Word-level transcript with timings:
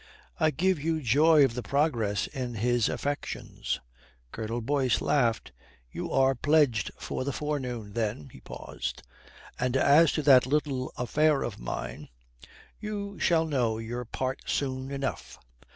"I 0.39 0.49
give 0.49 0.79
you 0.81 0.99
joy 0.99 1.45
of 1.45 1.53
the 1.53 1.61
progress 1.61 2.25
in 2.25 2.55
his 2.55 2.89
affections." 2.89 3.79
Colonel 4.31 4.59
Boyce 4.59 4.99
laughed. 4.99 5.51
"You 5.91 6.11
are 6.11 6.33
pledged 6.33 6.89
for 6.97 7.23
the 7.23 7.31
forenoon 7.31 7.93
then," 7.93 8.29
he 8.31 8.39
paused. 8.39 9.03
"And 9.59 9.77
as 9.77 10.11
to 10.13 10.23
that 10.23 10.47
little 10.47 10.91
affair 10.97 11.43
of 11.43 11.59
mine 11.59 12.09
you 12.79 13.19
shall 13.19 13.45
know 13.45 13.77
your 13.77 14.03
part 14.05 14.41
soon 14.49 14.89
enough." 14.89 15.37